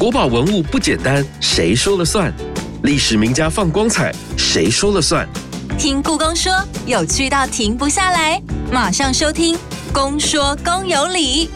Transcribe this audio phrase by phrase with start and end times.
[0.00, 2.32] 国宝文物不简单，谁说了算？
[2.84, 5.28] 历史名家放光彩，谁说了算？
[5.78, 6.50] 听故宫说，
[6.86, 8.42] 有趣到停不下来，
[8.72, 9.54] 马上收听
[9.92, 11.48] 《公说公有理》。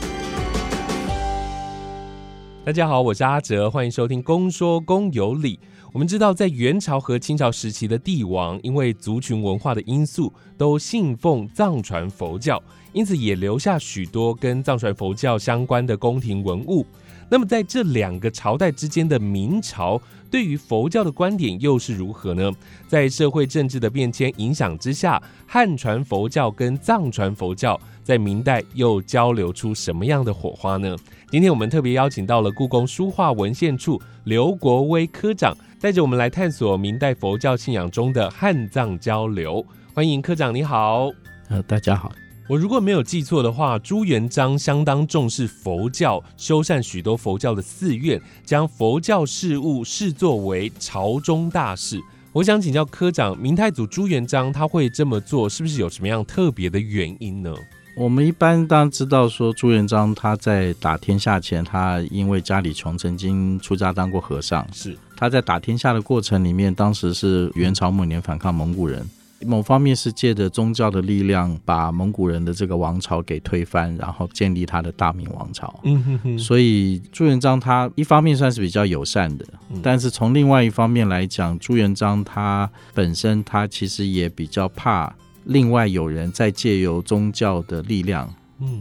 [2.66, 5.56] 大家好，我是阿哲，欢迎收听《公说公有理》。
[5.94, 16.84] 我们知道，在元朝和清朝时期的帝王，因为族群文化的因素，都信奉藏传佛教，因此也留下许多跟藏传佛教相关的宫廷文物。
[17.28, 22.50] 那么，在这两个朝代之间的明朝，对于佛教的观点又是如何呢？
[22.86, 30.96] 在社会政治的变迁影响之下，汉传佛教跟藏传佛教在明代又交流出什么样的火花呢？
[31.30, 39.64] 今天我们特别邀请到了故宫书画文献处刘国威科长，带着我们来探索明代佛教信仰中的汉藏交流。
[39.92, 41.10] 欢迎科长，你好。
[41.48, 42.12] 呃，大家好。
[42.46, 51.98] 我如果没有记错的话，朱元璋相当重视佛教，修缮许多佛教的寺院，将佛教事务视作为朝中大事。
[52.32, 57.54] 我想请教科长，明太祖朱元璋他会这么做，是不是有什么样特别的原因呢？
[57.96, 64.66] 我们一般当然知道，说朱元璋他在打天下前，他因为家里穷，曾经出家当过和尚。
[64.70, 69.08] 是他在打天下的过程里面，当时是元朝末年反抗蒙古人。
[69.46, 75.78] 某方面是借着宗教的力量，把蒙古人的这个王朝给推翻，然后建立他的大明王朝。
[75.84, 76.38] 嗯哼哼。
[76.38, 79.44] 所以朱元璋他一方面算是比较友善的，
[79.82, 88.32] 但是从另外一方面来讲，朱元璋他本身他其实也比较怕另外有人在借由宗教的力量。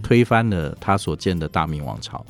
[0.02, 2.26] 推翻了他所建的大明王朝。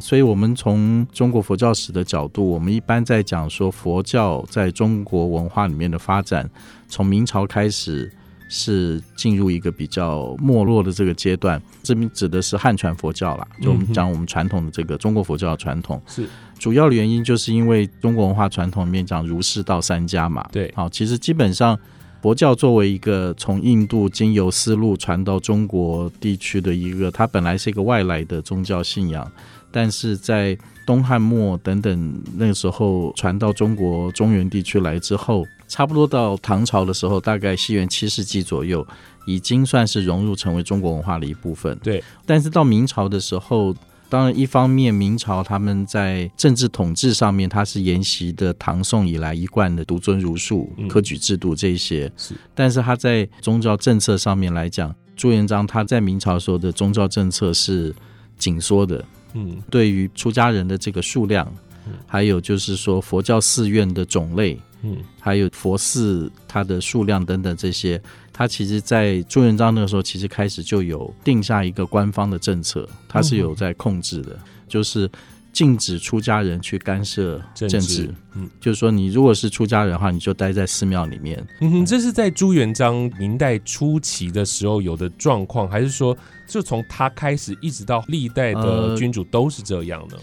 [0.00, 6.48] 所以，我们从中国佛教史的角度，我们一般在讲说佛教在中国文化里面的发展，
[6.88, 8.10] 从明朝开始
[8.48, 11.60] 是进入一个比较没落的这个阶段。
[11.82, 16.00] 这边指的是汉传佛教啦，就我们讲我们传统的这个中国佛教的传统。
[16.06, 16.26] 是
[16.58, 20.48] 主要的原因，就是因为中国文化传统里面讲儒释道三家嘛。
[20.52, 21.78] 对，好，其实基本上。
[22.22, 29.30] 佛教作为一个从印度经由丝路传到中国地区的一个，它本来是一个外来的宗教信仰，
[29.70, 38.86] 但是在东汉末等等那个时候传到中国中原地区来之后，差不多到唐朝的时候，大概西元七世纪左右，
[39.26, 41.78] 已经算是融入成为中国文化的一部分。
[41.82, 43.74] 对，但是到明朝的时候。
[44.10, 52.10] 当然，一方面明朝他们在政治统治上面，它是沿袭的唐宋以来一贯的独尊儒术、科举制度这些。
[52.16, 57.94] 是，但是他在宗教政策上面来讲，朱元璋他在明朝时候的宗教政策是
[58.36, 59.04] 紧缩的。
[59.34, 61.50] 嗯，对于出家人的这个数量，
[62.04, 68.00] 还有就是说佛教寺院的种类，嗯，还有佛寺它的数量等等这些。
[68.32, 75.10] 他其实，在朱元璋那个时候，其实开始就有定下一个官方的政策，他是有在控制的，就是
[75.52, 78.08] 禁止出家人去干涉政治。
[78.34, 81.46] 嗯，就是说，你如果是出家人的话，你就待在寺庙里面。
[81.60, 90.16] 嗯哼，这是在朱元璋明代初期的时候有的状况，还是说，就从他开始一直到历代的君主都是这样呢？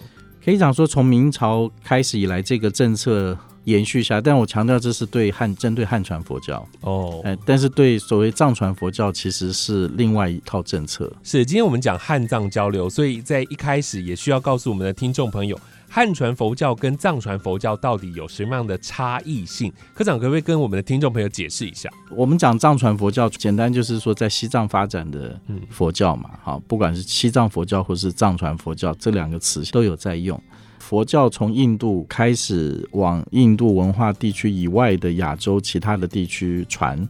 [0.44, 3.38] 可以讲说，从明朝开始以来，这个政策。
[3.68, 11.12] 延续下，但我强调这是对汉针对汉传佛教哦，哎，但是对所谓藏传佛教其实是另外一套政策。
[11.22, 19.70] 是，今天我们讲汉藏交流，所以在一开始也需要告诉我们的听众朋友，汉传佛教跟藏传佛教到底有什么样的差异性？
[19.94, 21.90] 科长可不可以跟我们的听众朋友解释一下？
[22.10, 25.38] 我们讲藏传佛教，简单就是说在西藏发展的
[25.70, 30.42] 佛教嘛，好，不管是西藏佛教或是藏传佛教，这两个词都有在用。
[30.88, 37.06] 佛教从印度开始往印度文化地区以外的亚洲其他的地区传，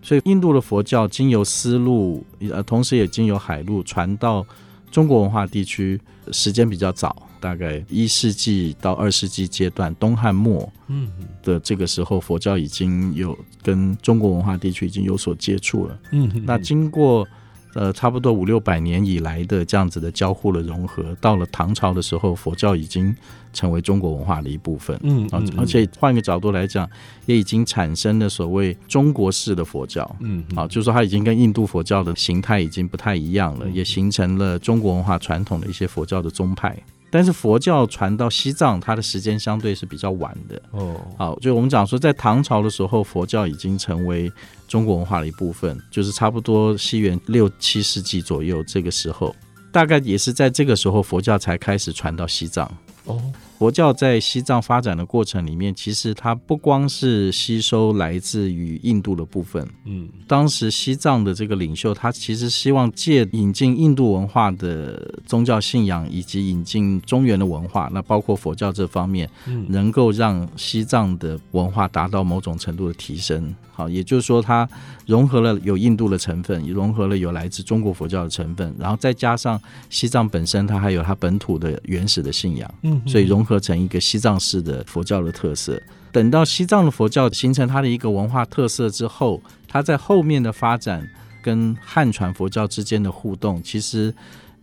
[0.00, 4.46] 所以印度的佛教经由丝路，呃，同时也经由海路传到
[4.90, 6.00] 中国文化地区，
[6.32, 11.10] 时间比较早，大概一世纪到二世纪阶段，东汉末嗯
[11.42, 15.98] 的这个时候，佛教已经有跟中国文化地区已经有所接触了。
[16.12, 17.28] 嗯，那经过。
[17.74, 23.14] 呃，差不多五六百年以来的这样子的交互的融合，到了唐朝的时候，佛教已经
[23.52, 24.98] 成为中国文化的一部分。
[25.02, 26.88] 嗯，而且换一个角度来讲，
[27.26, 30.16] 也已经产生了所谓中国式的佛教。
[30.20, 36.76] 嗯，啊，就是说它已经跟印度佛教的形态已经不太一样了，也形成了中国文化传统的一些佛教的宗派。
[37.10, 40.60] 但是佛教传到西藏，它的时间相对是比较晚的。
[40.72, 44.30] 哦，好，就我们讲说，在唐朝的时候，佛教已经成为
[44.66, 49.34] 中国文化的一部分，就是差不多西元六七世纪左右这个时候，
[49.72, 52.70] 大概也是在这个时候，佛教才开始传到西藏。
[53.04, 53.20] 哦，
[53.58, 73.52] 佛教在西藏发展的过程里面，其实它不光是吸收来自于印度的部分，嗯，当时西藏的这个领袖，他其实希望借引进印度文化的宗教信仰，以及引进中原的文化，那包括佛教这方面，嗯能够让西藏的文化达到某种程度的提升。
[73.72, 74.68] 好，也就是说，它
[75.06, 82.68] 融合了有印度的成分，也融合了有来自中国佛教的成分，然后再加上西藏本身，它还有它本土的原始的信仰。
[82.82, 85.80] 嗯，所以融合成一个西藏式的佛教的特色。
[86.12, 91.08] 等到西藏的佛教形成它的一个文化特色之后，它在后面的发展
[91.42, 94.12] 跟汉传佛教之间的互动，其实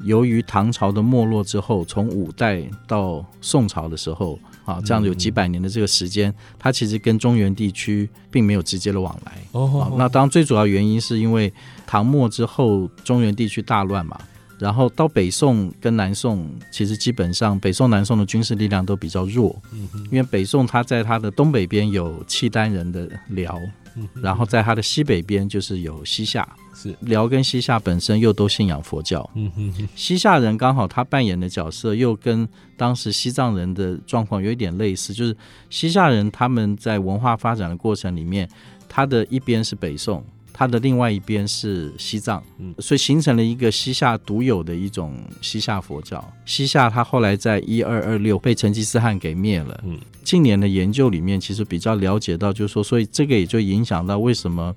[0.01, 9.31] 由于唐朝的没落之后，从五代到宋朝的时候，啊，这样有几百年的这个时间，它其实跟中原地区并没有直接的往来。
[9.53, 11.51] 哦好，那当然最主要原因是因为
[11.87, 14.19] 唐末之后，中原地区大乱嘛。
[14.57, 23.59] 然后到北宋跟南宋，其实基本上北宋、南宋的军事力量都比较弱，嗯因为北宋它在它的东北边有契丹人的辽，
[23.95, 32.47] 嗯然后在它的西北边就是有西夏，是，辽跟西夏本身又都信仰佛教，嗯哼哼，西夏人刚好他扮演的角色又跟
[32.77, 35.35] 当时西藏人的状况有一点类似，就是
[35.69, 38.49] 西夏人他们在文化发展的过程里面，
[38.87, 40.23] 他的一边是北宋，
[40.57, 46.23] 他的另外一边是西藏，嗯所以形成了一个西夏独有的一种西夏佛教。
[46.45, 54.73] 西夏他后来在一二二六被成吉思汗给灭了，嗯近年的研究里面其实比较了解到，就是说，所以这个也就影响到为什么。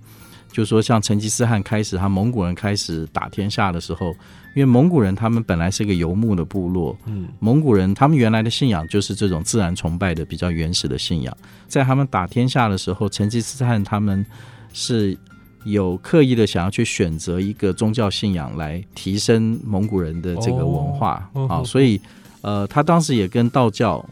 [0.50, 4.12] 就是说，像成吉思汗开始，他蒙古人开始打天下的时候，
[4.56, 11.36] 因为蒙古人他们本来是个游牧的部落，嗯蒙古人他们原来的信仰就是这种自然崇拜的比较原始的信仰。
[11.68, 14.24] 在他们打天下的时候，成吉思汗他们
[14.72, 15.16] 是
[15.64, 22.00] 有刻意的想要去选择一个宗教信仰来提升蒙古人的这个文化啊，所以
[22.40, 24.04] 呃，他当时也跟道教。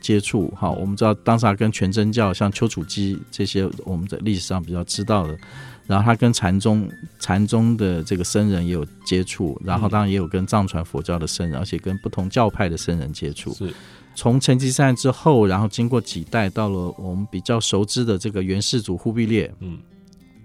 [0.00, 5.38] 接触好，我们知道当时他跟全真教，像丘处机这些，我们在历史上比较知道的。
[5.86, 6.90] 然后他跟禅宗
[7.20, 13.54] 禅宗的这个僧人也有接触，然后当然也有跟藏传佛教的僧人，而且跟不同教派的僧人接触。
[13.54, 13.72] 是，
[14.16, 19.54] 从成吉思汗之后，然后经过几代，到了我们比较熟知的这个元世祖忽必烈。
[19.60, 19.78] 嗯，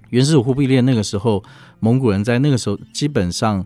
[0.10, 1.44] 元世祖忽必烈那个时候，
[1.80, 3.66] 蒙古人在那个时候基本上，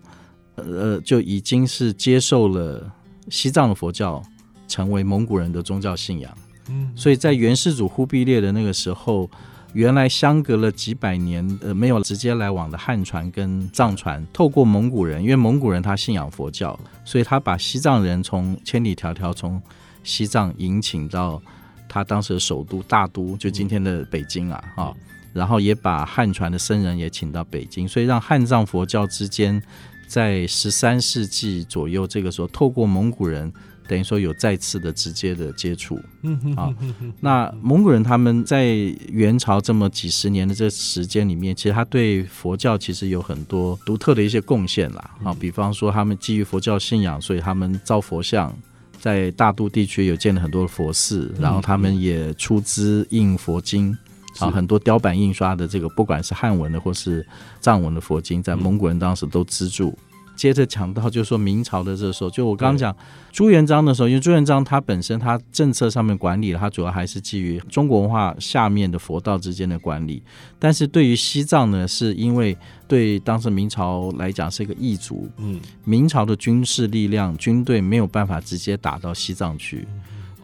[0.55, 2.91] 呃，就已经是接受了
[3.29, 4.21] 西藏的佛教，
[4.67, 6.31] 成为蒙古人的宗教信仰。
[6.69, 9.29] 嗯，所以在元世祖忽必烈的那个时候，
[9.73, 19.61] 原来相隔了几百年，呃，没有直接来往的汉传跟藏传，透过蒙古人，因为蒙古人他信仰佛教，所以他把西藏人从千里迢迢从
[20.03, 21.41] 西藏迎请到
[21.87, 24.95] 他当时的首都大都，就今天的北京啊，哈、
[25.33, 29.61] 然后也把汉传的僧人也请到北京，所以让汉藏佛教之间
[30.07, 33.51] 在十三世纪左右这个时候，透过蒙古人。
[33.87, 36.73] 等于说有再次的直接的接触，嗯哼啊
[37.19, 38.67] 那蒙古人他们在
[39.09, 45.11] 元朝这么几十年的这时间里面，其实他对佛教其实有很多独特的一些贡献啦。
[45.25, 48.55] 啊，比方说他们基于佛教信仰，所以他们造佛像，
[48.97, 53.97] 在大都地区有建了很多的佛寺，然后他们也出资印佛经。
[54.45, 57.25] 啊，很多雕版印刷的这个，不管是汉文的或是
[57.59, 59.97] 藏文的佛经，在蒙古人当时都资助。
[60.33, 62.95] 接着讲到，就是说明朝的这时候，就我刚刚讲
[63.31, 70.23] 朱元璋的时候，因为朱元璋他本身他政策上面管理了，他主要还是基于中国文化下面的佛道之间的管理。
[70.57, 72.57] 但是对于西藏呢，是因为
[72.87, 75.59] 对当时明朝来讲是一个异族，嗯。
[75.83, 79.87] 明朝的军事力量军队没有办法直接打到西藏去，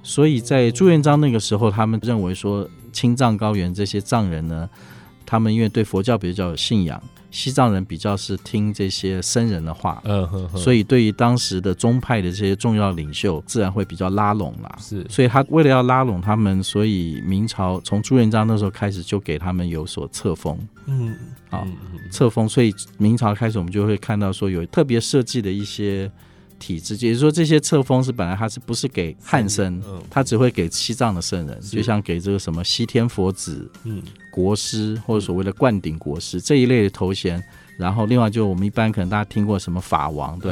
[0.04, 4.70] 所以在朱元璋那个时候，他们认为说青藏高原这些藏人呢，
[5.26, 14.78] 他们因为对佛教比较有信仰，西藏人比较是听这些僧人的话，嗯哼哼，所以对于当时的宗派的这些重要领袖，自然会比较拉拢啦。
[14.80, 15.06] 是。
[15.10, 21.16] 所以他为了要拉拢他们，所以明朝从朱元璋那时候开始就给他们有所册封，嗯
[21.50, 21.68] 好
[22.10, 26.10] 册封，所以明朝开始我们就会看到说有特别设计的一些
[26.60, 30.02] 体制，也就是说这些册封是本来它是不是给汉僧，嗯。
[30.10, 34.02] 他只会给西藏的圣人，就像给这个什么西天佛子、嗯。
[34.32, 37.44] 国师或者所谓的灌顶国师这一类的头衔。
[37.78, 40.52] 然后，另外就我们一般可能大家听过什么法王，对，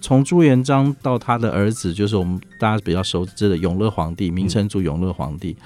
[0.00, 5.56] 从朱元璋到他的儿子，就是我们大家比较熟知的永乐皇帝，明成祖永乐皇帝。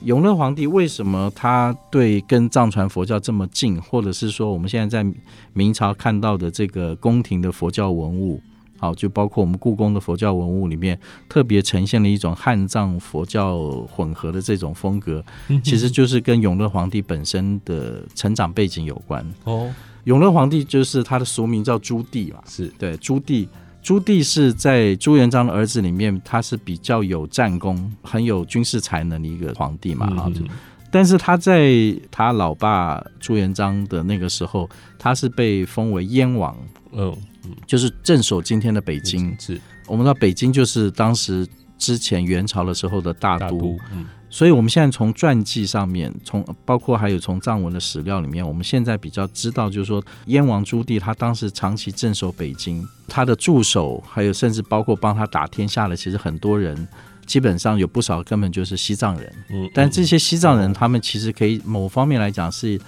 [0.00, 5.10] 永乐皇帝为什么他对跟藏传佛教这么近，或者是说我们现在在
[5.54, 8.38] 明朝看到的这个宫廷的佛教文物，
[8.82, 10.98] 好，就包括我们故宫的佛教文物里面，
[11.28, 15.24] 特别呈现了一种汉藏佛教混合的这种风格，
[15.62, 19.24] 其实就是跟永乐皇帝本身的成长背景有关。
[19.44, 19.72] 哦
[20.02, 23.46] 永乐皇帝就是他的俗名叫朱棣嘛，是对，朱棣
[23.80, 30.28] 朱棣是在朱元璋的儿子里面，他是比较有战功、很有军事才能的一个皇帝嘛啊。
[30.92, 31.72] 但是他在
[32.10, 34.68] 他老爸朱元璋的那个时候，
[34.98, 36.56] 他是被封为燕王，
[36.92, 37.16] 嗯，
[37.66, 39.34] 就是镇守今天的北京。
[39.40, 44.06] 是我们知道北京就是当时之前元朝的时候的大都，嗯。
[44.34, 56.88] 所以，我们现在从传记上面，从包括还有从藏文的史料里面，我们现在比较知道，就是说，燕王朱棣他当时长期镇守北京，他的助手，还有甚至包括帮他打天下的，其实很多人，
[57.26, 59.32] 基本上有不少根本就是西藏人。
[59.50, 62.80] 嗯，但这些西藏人，他们其实可以某方面来讲是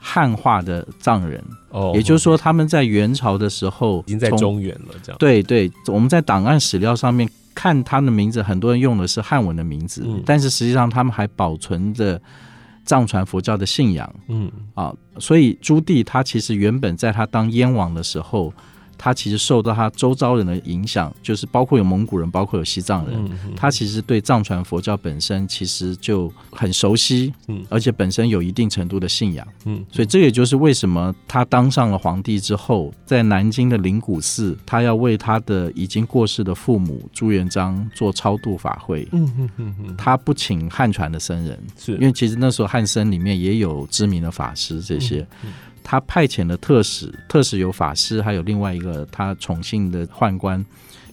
[0.00, 1.42] 汉化的藏人。
[1.70, 4.94] 哦，也就是说，他们在元朝的时候已经在中原了。
[5.02, 7.28] 这样，对对，我们在档案史料上面。
[7.54, 12.18] 看他的名字，很多人用的是汉文的名字，但是实际上他们还保存着
[12.82, 14.10] 藏传佛教的信仰。
[14.28, 18.50] 嗯啊，所以朱棣他其实原本在他当燕王的时候。
[19.04, 23.20] 他其实受到他周遭人的影响，就是包括有蒙古人，包括有西藏人。
[23.56, 39.08] 他其实对藏传佛教本身其实就很熟悉，嗯，而且本身有一定程度的信仰，嗯，所以这也就是为什么他当上了皇帝之后，在南京的灵谷寺，他要为他的已经过世的父母朱元璋做超度法会。
[39.10, 45.26] 嗯嗯嗯嗯，他不请汉传的僧人，是因为其实那时候汉僧里面也有知名的法师这些。
[45.82, 50.64] 他派遣了特使，特使有法师，还有另外一个他宠幸的宦官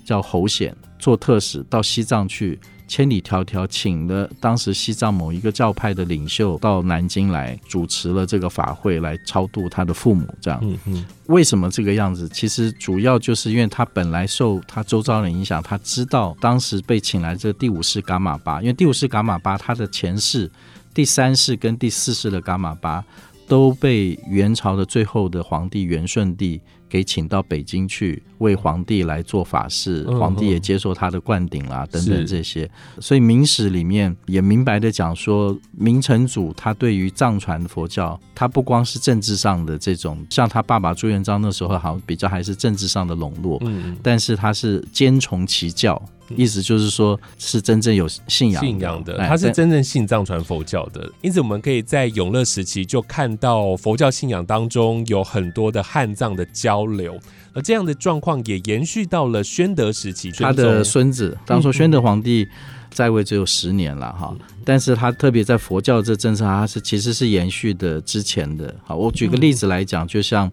[0.06, 10.28] 叫侯显做特使到西藏去，千里迢迢请了当时西藏某一个教派的领袖到南京来主持了这个法会，来超度他的父母。
[10.42, 12.28] 这样，嗯嗯，为什么这个样子？
[12.30, 20.50] 其实主要就是因为他本来受他周遭人影响，他知道当时被请来这第五世噶玛巴，因为第五世噶玛巴他的前世、
[20.94, 23.06] 第三世跟第四世的噶玛巴。
[23.50, 32.70] 都被元朝的最后的皇帝元顺帝给请到北京去为皇帝来做法事，皇帝也接受他的灌顶啦，等等这些。
[33.00, 46.00] 所以明史里面也明白的讲说，明成祖他对于藏传佛教，他不光是政治上的这种，像他爸爸朱元璋那时候好像比较还是政治上的笼络，嗯，但是他是兼从其教。
[46.36, 51.10] 意思就是说，是真正有信仰信仰的，他是真正信藏传佛教的。
[51.22, 57.20] 因此，我们可以在永乐时期就看到佛教信仰当中有很多的汉藏的交流，
[57.54, 60.32] 而这样的状况也延续到了宣德时期。
[60.32, 62.48] 他的孙子，当初宣德皇帝
[62.92, 68.74] 在位只有十年了哈，但是他特别在佛教这政策，他是其实是延续的之前的。
[68.84, 70.52] 好，我举个例子来讲，就像。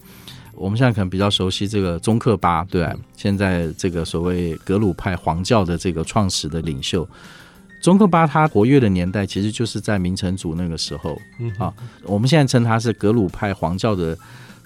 [0.56, 7.06] 我们现在可能比较熟悉这个宗克巴，对，现在这个所谓格鲁派黄教的这个创始的领袖，
[7.80, 11.20] 宗克巴他活跃的年代其实就是在明成祖那个时候，
[11.58, 11.72] 啊，
[12.04, 14.16] 我们现在称他是格鲁派黄教的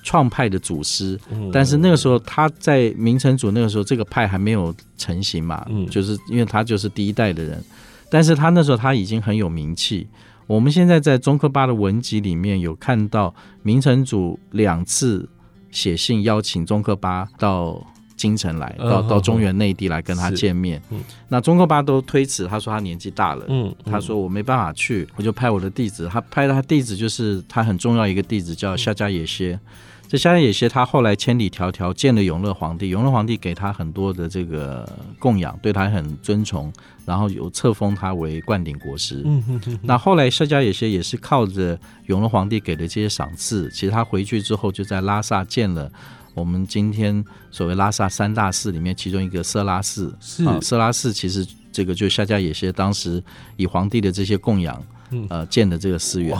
[0.03, 1.19] 创派的祖师，
[1.53, 7.63] 但是那个时候他在明成祖那个时候这个派还没有成型嘛，就是因为他就是第一代的人，
[8.09, 10.07] 但是他那时候他已经很有名气。
[10.47, 15.29] 我们现在在宗克巴的文集里面有看到明成祖两次。
[15.71, 17.85] 写信邀请宗克巴到
[18.17, 20.81] 京城来，到到中原内地来跟他见面。
[21.29, 23.47] 那宗克巴都推辞，他说他年纪大了。
[23.49, 26.07] 嗯，他说我没办法去，我就派我的弟子。
[26.07, 29.59] 他派他弟子就是他很重要一个弟子叫夏迦野歇。
[30.07, 34.87] 这夏迦野歇他后来千里迢迢见了永乐皇帝，永乐皇帝给他很多的这个
[35.19, 36.71] 供养，对他很尊崇，
[37.11, 39.21] 然后有册封他为灌顶国师。
[39.25, 41.77] 嗯嗯那后来夏迦也些也是靠着
[42.07, 45.91] 永乐皇帝给的这些赏赐，其实他回去之后就在拉萨建了
[46.35, 50.17] 我们今天所谓拉萨三大寺里面其中一个色拉寺。
[50.21, 53.21] 是色拉寺，其实这个就夏迦野歇当时
[53.57, 54.81] 以皇帝的这些供养，
[55.29, 56.39] 呃建的这个寺院。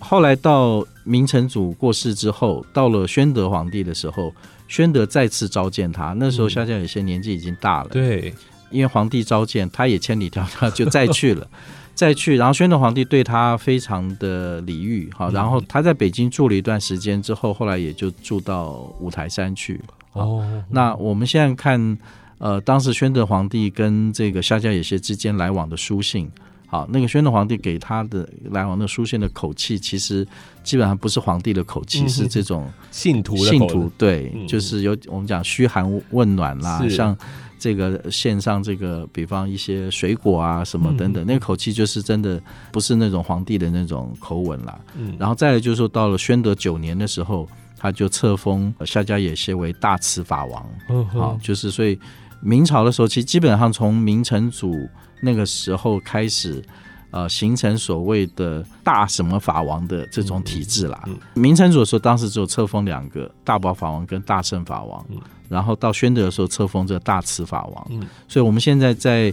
[0.00, 4.32] 后来到明成祖过世之后，到了宣德皇帝的时候，
[4.68, 6.14] 宣德再次召见他。
[6.16, 8.32] 那时候夏家有些年纪已经大了，对，
[8.70, 11.46] 因为皇帝召见，他也千里迢迢就再去了，
[11.94, 12.36] 再去。
[12.36, 19.80] 然后宣德皇帝对他非常的礼遇，好，然后他在北京住了一段时间之后，后来也就住到五台山去。
[20.12, 21.98] 哦，那我们现在看，
[22.38, 26.30] 呃，当时宣德皇帝跟这个夏家有些之间来往的书信。
[26.70, 30.26] 好，那个宣德皇帝给他的来往的书信的口气，其实
[30.62, 37.16] 基本上不是皇帝的口气，是这种信徒信徒对，就是有我们讲嘘寒问暖啦，像
[37.58, 42.40] 这个线上这个，比方一些水果啊什么等等，那个口气就是真的
[42.72, 44.78] 不是那种皇帝的那种口吻啦。
[44.96, 50.66] 嗯，然后再来就是说，到了宣德九年的时候，他就册封夏家野些为大慈法王。
[50.88, 51.98] 嗯，好，就是所以
[52.40, 54.74] 明朝的时候，其实基本上从明成祖。
[55.20, 56.62] 那个时候开始，
[57.10, 61.02] 呃形成所谓的大什么法王的这种体制啦。
[61.34, 65.04] 明成祖的时候，当时只有册封两个大宝法王跟大圣法王，
[65.48, 67.86] 然后到宣德的时候册封这大慈法王。
[68.28, 69.32] 所以我们现在在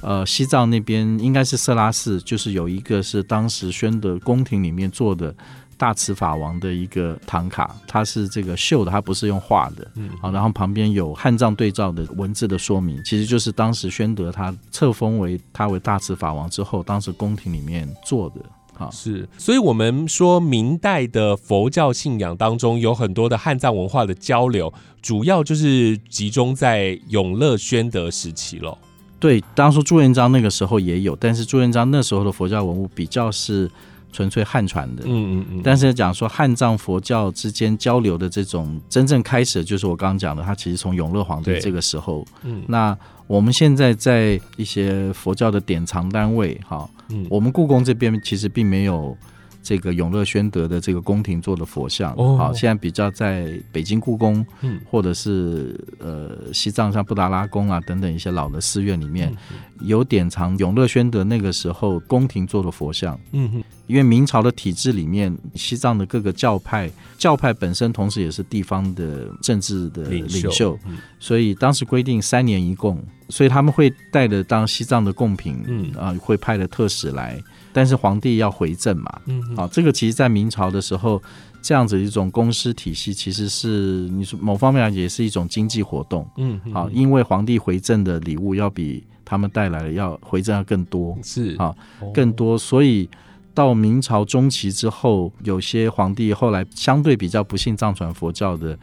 [0.00, 5.34] 呃西藏那边应该是色拉寺，就是有一个是当时宣德宫廷里面做的。
[5.76, 9.90] 大慈法王的一个唐卡，它是这个绣的，它不是用画的。
[9.94, 18.36] 嗯，好，然后旁边有汉藏对照的文字的说明，其实就是当时宣德他册封为他为大慈法王之后，当时宫廷里面做的。
[18.76, 28.76] 好，是，所以我们说明代的佛教信仰当中有很多的汉藏文化的交流，主要就是集中在永乐宣德时期了。
[29.20, 33.70] 对，当初朱元璋那个时候也有，但是朱元璋那时候的佛教文物比较是。
[34.14, 49.16] 纯粹汉传的，嗯嗯嗯，但是讲说汉藏佛教之间交流的这种真正开始，就是我刚刚讲的，它其实从永乐皇帝这个时候，嗯，那我们现在在一些佛教的典藏单位，哈，嗯，我们故宫这边其实并没有。
[49.64, 54.44] 这个永乐宣德的这个宫廷做的佛像，好，现在比较在北京故宫，
[54.88, 59.34] 或者是呃西藏像布达拉宫啊等等一些老的寺院里面，
[59.80, 63.18] 有典藏永乐宣德那个时候宫廷做的佛像。
[63.32, 70.78] 嗯哼，因为明朝的体制里面，西藏的各个教派，教派本身同时也是地方的政治的领袖，
[71.18, 75.90] 所以当时规定三年一供，所以他们会带着当西藏的贡品，嗯。
[75.94, 77.42] 啊，会派的特使来。
[77.74, 81.20] 但是皇帝要回正嘛，嗯，好，这个其实，在明朝的时候，
[81.60, 91.56] 这样子一种公司体系，其实是你说某方面来，也是一种经济活动，嗯，好，因为皇帝回正的礼物要比他们带来的要回正要更多，是。
[91.56, 91.74] 啊，
[92.14, 93.08] 更多，所以
[93.52, 98.78] 到明朝中期之后，有些皇帝后来相对比较不信藏传佛教的，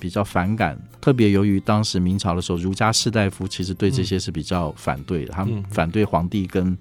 [0.00, 6.76] 比较反感，特别由于当时明朝的时候，儒家士大夫其实对这些是比较反对的，他们反对皇帝跟。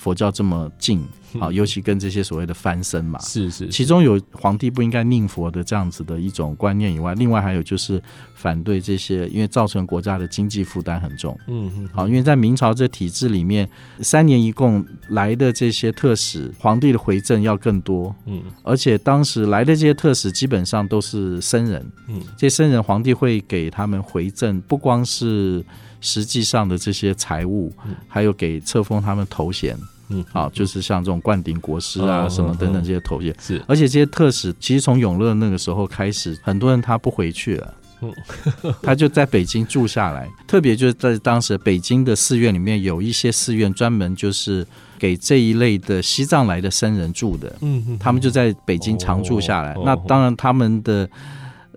[0.00, 1.04] 佛教这么近
[1.38, 8.02] 啊，尤其跟这些所谓的翻身嘛，是是，其中有皇帝不应该宁佛的这样子的一种观念以外，另外还有就是
[8.34, 11.38] 反对这些，因为造成国家的经济负担很重。
[11.48, 13.68] 嗯嗯，好，因为在明朝这体制里面，
[14.00, 18.14] 三年一共来的这些特使，皇帝的回赠要更多。
[18.24, 21.86] 嗯，而且当时来的这些特使基本上都是僧人。
[22.08, 25.62] 嗯，这些僧人皇帝会给他们回赠，不光是。
[26.00, 27.72] 实际上的这些财物，
[28.08, 29.76] 还有给册封他们头衔，
[30.08, 33.62] 嗯，啊，就是像这种灌顶国师啊，什么等等这些头衔，是。
[33.68, 38.12] 而且这些特使，其实从永乐那个时候开始，很多人他不回去了，嗯，
[38.82, 40.28] 他就在北京住下来。
[40.46, 44.66] 特别就是在当时北京的寺院里面，有一些寺院专门就是
[44.98, 49.76] 给这一类的西藏来的僧人住的，嗯嗯，他们就在北京常住下来。
[49.84, 51.08] 那当然，他们的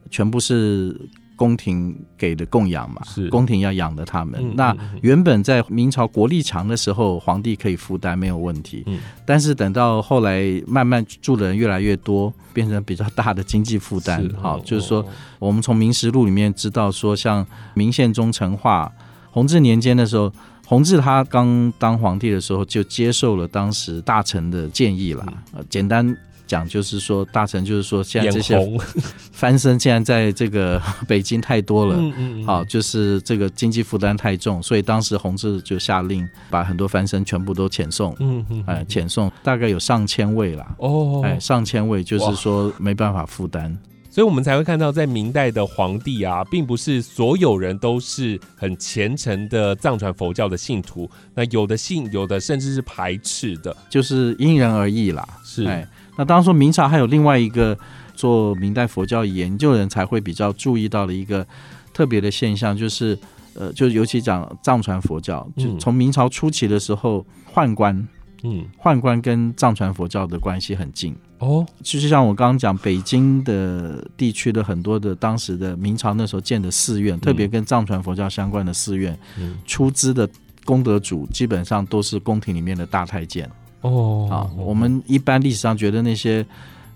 [0.09, 0.99] 全部是。
[1.43, 4.41] 宫廷给的供养嘛，是宫廷要养的他们。
[4.55, 8.81] 那原本在明朝国力强的时候，皇帝可以负担没有问题。
[8.85, 14.25] 嗯，但是等到后来慢慢住的人越来越多，变成比较大的经济负担。
[14.41, 15.05] 好，就是说
[15.37, 18.89] 我们从《明实录》里面知道说，像明宪宗成化、
[19.29, 20.31] 弘治年间的时候，
[20.65, 25.25] 弘治他刚当皇帝的时候，就接受了当时大臣的建议啦。
[25.51, 26.15] 呃，简单。
[26.45, 28.57] 讲就是说，大臣就是说，现在这些
[29.31, 31.97] 翻身，现在在这个 北京太多了，
[32.45, 43.75] 好，就是这个经济负担太重，所以当时弘治就下令把很多翻身全部都遣送，嗯嗯，哎，遣送大概有上千位啦，哦，哎，上千位就是说没办法负担，
[44.11, 55.87] 所以我们才会看到，在明代的皇帝啊，并不是所有人都是很虔诚的藏传佛教的信徒，那有的信，有的甚至是排斥的，就是因人而异啦，是，哎。
[56.17, 57.77] 那当然说明朝还有另外一个
[58.13, 61.45] 做明代佛教研究人才会比较注意到的一个
[61.93, 63.17] 特别的现象，就是
[63.55, 68.07] 呃，就尤其讲藏传佛教，就从明朝初期的时候，宦官，
[68.43, 71.15] 嗯，宦官跟藏传佛教的关系很近。
[71.39, 71.65] 哦。
[71.83, 79.17] 其实像我刚刚讲，北京的地区的很多的当时的明朝那时候建的寺院，特别跟藏传佛教相关的寺院，
[79.65, 80.29] 出资的
[80.63, 83.49] 功德主基本上都是宫廷里面的大太监。
[83.83, 86.45] 哦，啊，我们一般历史上觉得那些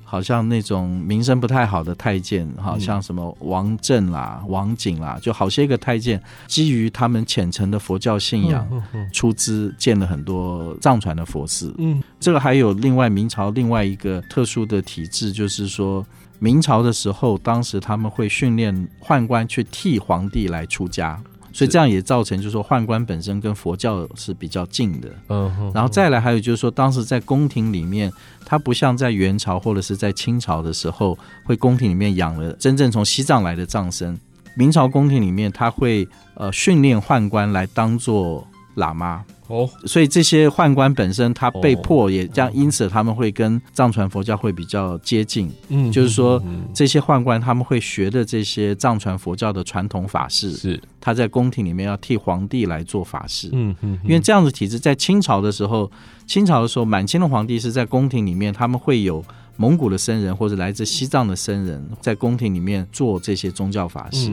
[0.03, 8.65] 好像那种名声不太好的太监，好像什么王振啦、王景啦，就好些个太监，基于他们虔诚的佛教信仰，
[9.11, 11.75] 出资建了很多藏传的佛寺。
[11.77, 16.05] 嗯，这个还有另外明朝另外一个特殊的体制，就是说
[16.39, 21.21] 明朝的时候，当时他们会训练宦官去替皇帝来出家。
[21.57, 25.09] 所以这样也造成，就是说宦官本身跟佛教是比较近的。
[25.29, 28.13] 嗯，然后再来还有就是说，当时在宫廷里面，
[28.45, 34.15] 它不像在元朝或者是在清朝的时候，会宫廷里面养了真正从西藏来的藏僧。
[34.55, 39.25] 明朝宫廷里面，他会呃训练宦官来当做喇嘛。
[39.47, 45.49] 哦，所以这些宦官本身他被迫也这样，因此他们会跟藏传佛教会比较接近。
[45.69, 46.41] 嗯就是说
[46.73, 53.49] 这些宦官他们会学的这些藏传佛教的传统法事，是，他在宫廷里面要替皇帝来做法事。
[53.53, 55.89] 嗯嗯，因为这样的体制在清朝的时候，
[56.25, 59.23] 清朝的时候，满清的皇帝是在宫廷里面，他们会有
[59.55, 64.31] 蒙古的僧人或者来自西藏的僧人在宫廷里面做这些宗教法事。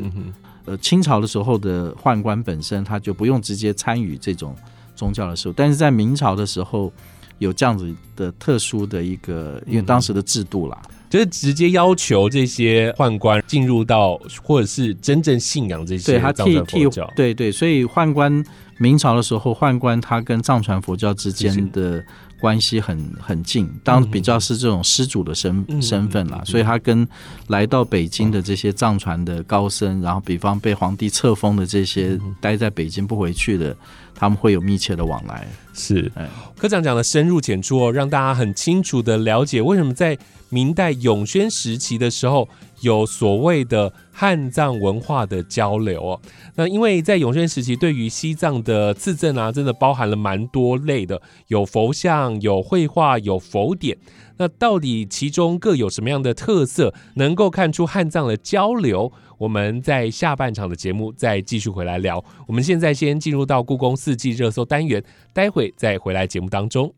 [0.67, 4.57] 呃，清朝的时候的宦官本身他就不用直接参与这种
[4.95, 6.93] 宗教的时候，但是在明朝的时候
[7.39, 18.45] 有这样子的特殊的一个，因为当时的制度啦，就是直接要求这些宦官进入到，或者是真正信仰这些对他藏替替对对，所以宦官
[18.79, 22.05] 明朝的时候，宦官他跟藏传佛教之间的
[22.41, 27.07] 关系很很近，当比较是这种施主的身、嗯身份啦嗯，所以他跟
[27.47, 33.75] 来到北京的这些藏传的高僧，然后比方被皇帝册封的这些嗯待在北京不回去的，
[34.15, 35.47] 他们会有密切的往来。
[35.73, 36.11] 是。
[36.17, 36.29] 哎。
[36.59, 40.19] 科长讲的深入浅出哦，让大家很清楚的了解为什么在
[40.51, 42.47] 明代永宣时期的时候
[42.83, 46.21] 有所谓的汉藏文化的交流哦。
[46.55, 53.97] 那因为在永宣时期，对于西藏的字证啊，真的包含了蛮多类的，有佛像、有绘画、有佛典。
[54.37, 59.11] 那到底其中各有什么样的特色，能够看出汉藏的交流？
[59.39, 62.23] 我们在下半场的节目再继续回来聊。
[62.47, 66.93] 我们现在先进入到故宫四季热搜单元，待会再回来节目当中。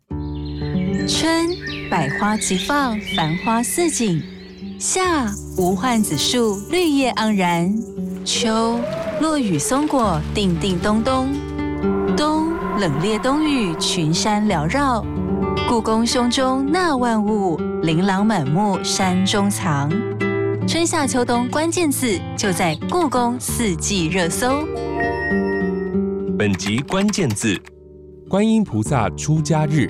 [1.08, 1.46] 春
[1.88, 4.20] 百花齐放，繁花似锦；
[4.76, 7.72] 夏无患子树，绿叶盎然；
[8.24, 8.80] 秋
[9.20, 11.28] 落雨松果，叮叮咚咚；
[12.16, 15.04] 冬冷冽冬雨，群山缭绕。
[15.68, 19.88] 故宫胸中纳万物，琳琅满目山中藏。
[20.66, 24.66] 春夏秋冬关键字就在故宫四季热搜。
[26.36, 27.56] 本集关键字：
[28.28, 29.86] 观音菩萨出家日。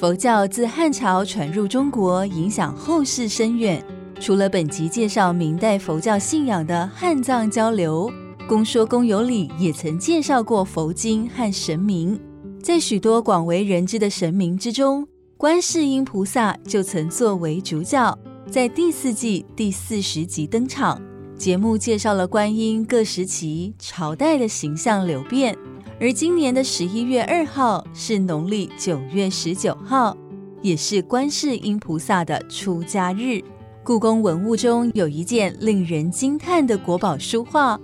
[0.00, 3.84] 佛教自汉朝传入中国，影响后世深远。
[4.18, 8.10] 除了本集介绍明代佛教信仰的汉藏交流，
[8.48, 12.18] 公说公有理也曾介绍过佛经和神明。
[12.62, 18.18] 在许多广为人知的神明之中，观世音菩萨就曾作为主角，
[18.50, 20.98] 在第四季第四十集登场。
[21.36, 25.54] 节目介绍了观音各时期朝代的形象流变。
[26.00, 30.16] 而今年的十一月二号是农历九月十九号，
[30.62, 33.44] 也是观世音菩萨的出家日。
[33.84, 37.78] 故宫文物中有一件令人惊叹的国宝书画，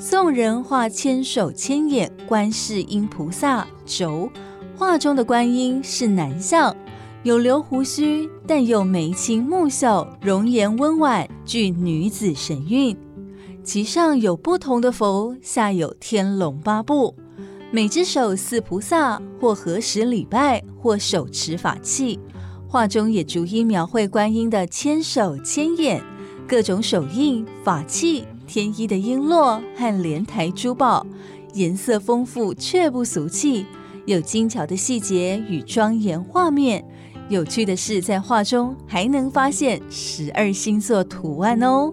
[0.00, 4.28] 宋人画千手千眼观世音菩萨轴，
[4.76, 6.74] 画中的观音是男相，
[7.22, 12.96] 有留胡须，但又眉清目秀，容颜温婉，具女子神韵。
[13.62, 17.14] 其上有不同的佛，下有天龙八部。
[17.72, 22.18] 每只手似菩萨，或合十礼拜，或手持法器。
[22.66, 26.02] 画中也逐一描绘观音的千手千眼、
[26.48, 31.06] 各种手印、法器、天衣的璎珞和莲台珠宝，
[31.54, 33.64] 颜色丰富却不俗气，
[34.04, 36.84] 有精巧的细节与庄严画面。
[37.28, 41.92] 有趣的是，在画中还能发现十二星座图案哦。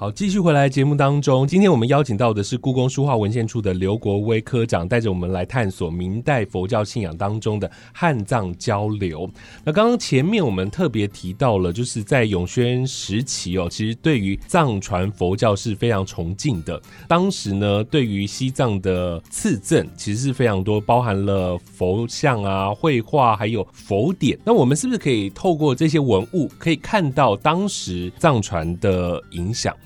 [0.00, 9.30] 好，继续回来节目当中，今天我们邀请到的是故宫书画文献处的刘国威科长，带着我们来探索明代佛教信仰当中的汉藏交流。
[9.62, 16.80] 那刚刚前面我们特别提到了，就是在永宣时期哦，其实对于藏传佛教是非常崇敬的。
[17.06, 24.38] 当时呢，对于西藏的赐赠其实是非常多，包含了佛像啊、绘画，还有佛典。
[24.46, 29.76] 那我们是不是可以透过这些文物，可以看到当时藏传的影响？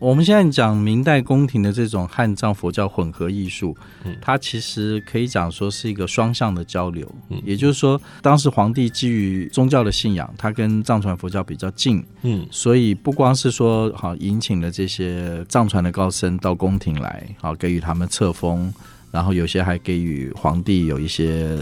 [0.00, 7.06] 我们现在讲明代宫廷的这种汉藏佛教混合艺术，嗯它其实可以讲说是一个双向的交流。
[7.28, 18.72] 嗯也就是说，当时皇帝基于宗教的信仰，他跟藏传佛教比较近，嗯所以不光是说好引请了这些藏传的高僧到宫廷来，好给予他们册封。
[19.10, 21.58] 然后有些还给予皇帝有一些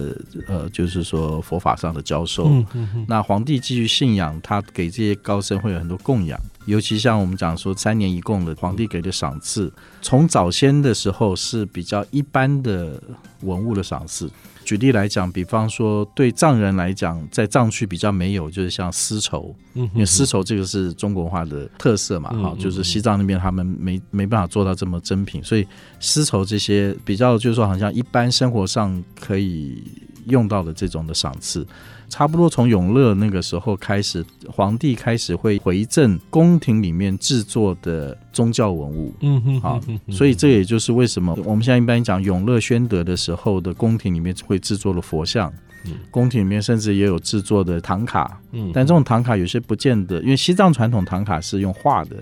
[0.47, 2.47] 呃，就是说佛法上的教授。
[2.49, 13.03] 嗯嗯那皇帝基于信仰，他给这些高僧会有很多供养，尤其像我们讲说三年一供的皇帝给的赏赐，从早先的时候是比较一般的
[13.41, 14.31] 文物的赏赐。
[14.69, 25.67] 举例来讲，比方说对藏人来讲，在藏区比较没有，就是像丝绸，嗯因为丝绸这个是中国文化的特色嘛，哈、就是西藏那边他们没没办法做到这么珍品，所以
[26.01, 29.83] 丝绸这些比较就是说好像一般生活上可以
[30.27, 31.67] 用到的这种的赏赐。
[32.09, 39.15] 差不多从永乐那个时候开始，皇帝开始会回赠宫廷里面制作的宗教文物。
[39.21, 45.53] 嗯哼，好，所以这也就是为什么我们现在一般讲永乐宣德的时候的宫廷里面会制作了佛像。
[46.11, 52.17] 宫廷里面甚至也有制作的唐卡，嗯，但这种唐卡有些不见得，因为西藏传统唐卡是用画的，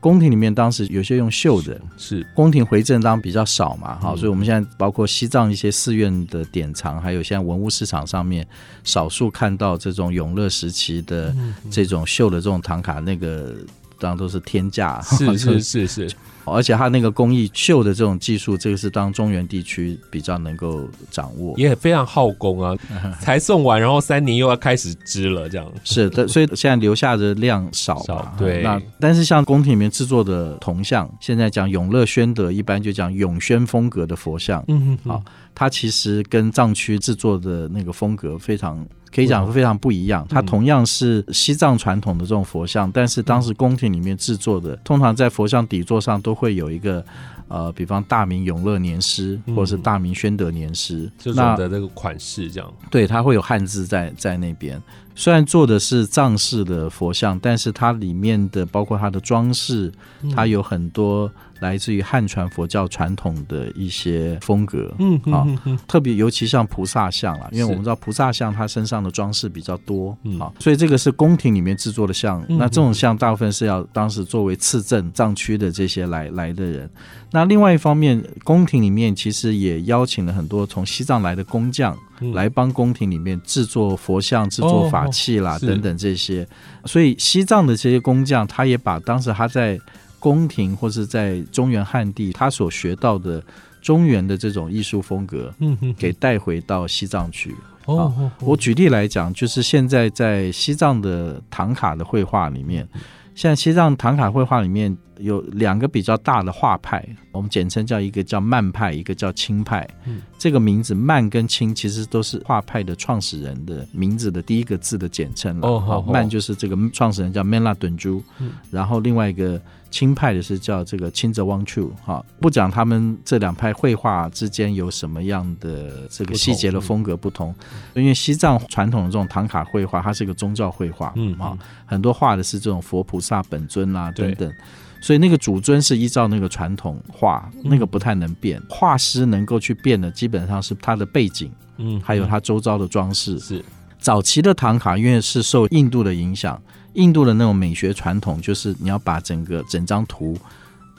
[0.00, 8.46] 宫廷里面当时有些用绣的，是宫廷回正当比较少嘛，哈，所以我们现在包括西藏一些寺院的典藏，还有现在文物市场上面
[8.84, 11.34] 少数看到这种永乐时期的
[11.70, 13.54] 这种绣的这种唐卡，那个
[13.98, 16.10] 当然都是天价，是是是是。
[16.54, 22.76] 而且它那个工艺绣的这种技术，这个是当中原地区比较能够掌握，也非常耗工啊。
[23.20, 26.26] 才送完，然后三年又要开始织了，这样是的。
[26.28, 28.32] 所以现在留下的量少嘛？
[28.38, 28.62] 对。
[28.62, 34.64] 那但是像宫廷里面制作的铜像，现在讲永乐宣德，一般就讲永宣风格的佛像。
[34.68, 34.98] 嗯嗯。
[35.10, 35.22] 好，
[35.54, 38.86] 它其实跟藏区制作的那个风格非常。
[39.14, 47.04] 可以讲非常不一样，它同样是西藏传统的这种佛像，但是当时宫廷里面制作的，通常在佛像底座上都会有一个，
[47.48, 54.80] 呃，比方大明永乐年诗，或者是大明宣德年诗，那的这个款式这样，对，它会有汉字在在那边。
[55.16, 59.90] 虽然做的是藏式的佛像，但是它里面的包括它的装饰，
[60.32, 61.28] 它有很多。
[61.60, 65.42] 来自于汉传佛教传统的一些风格，嗯啊，
[65.88, 72.44] 特别尤其像菩萨像啦，因为我们知道菩萨像它身上的装饰比较多，啊，所以这个是宫廷里面制作的像。
[72.46, 76.90] 那这种像大部分是要当时作为赐赠藏区的这些来来的人。
[77.30, 81.96] 那另外一方面，宫廷里面其实也邀请了很多从西藏来的工匠
[82.34, 86.46] 来帮宫廷里面制作佛像、制作法器啦等等这些。
[86.84, 89.78] 所以西藏的这些工匠，他也把当时他在
[90.18, 93.42] 宫廷或是在中原汉地，他所学到的
[93.80, 97.54] 中原的这种艺术风格，嗯哼，给带回到西藏去。
[97.84, 102.88] 哦，我举例来讲，就是现在在西藏的唐卡的绘画里面，
[103.36, 109.86] 现在西藏唐卡绘画里面有两个比较大的画派，我们简称叫一个叫曼派，一个叫清派。
[110.06, 115.68] 嗯，这个名字曼跟清其实都是画派的创始人的名字的第一个字的简称了。
[115.68, 118.22] 哦，曼就是这个创始人叫曼拉顿珠，
[118.70, 119.60] 然后另外一个。
[119.96, 127.54] 清派的是叫这个清泽汪处，哈，不讲他们这两派绘画之间有什么样的这个细节的风格不同，
[127.94, 131.56] 因为西藏传统的这种唐卡绘画，它是一个宗教绘画，嗯啊，
[131.86, 134.52] 很多画的是这种佛菩萨本尊啊等等，
[135.00, 143.38] 所以那个主尊是依照那个传统画，那个不太能变，画师能够去变的基本上是他的背景，嗯，还有他周遭的装饰。
[143.38, 143.64] 是
[144.06, 146.62] 早期的唐卡，因为是受印度的影响。
[146.92, 150.38] 印度的那种美学传统，就是你要把整个整张图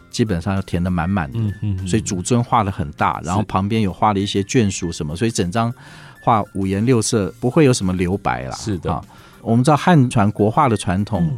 [0.10, 5.74] 基本上要填的满满的，嗯嗯，所以主尊画的很大，然后旁边有画了一些眷属什么，所以整张
[6.22, 8.52] 画五颜六色，不会有什么留白啦。
[8.58, 9.02] 是的，
[9.42, 11.32] 我们知道汉传国画的传统，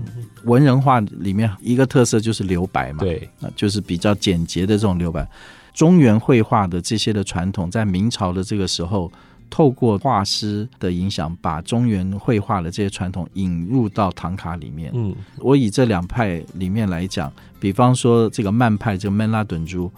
[0.46, 5.30] 文人画里面一个特色就是留白嘛，对，那就是比较简洁的这种留白。
[5.72, 9.12] 中原绘画的这些的传统，在明朝的这个时候。
[9.50, 14.92] 透过画师的影响，把中原绘画的这些传统引入到唐卡里面。
[14.94, 19.92] 嗯，我以这两派里面来讲，比方说这个慢派，这个曼拉顿珠，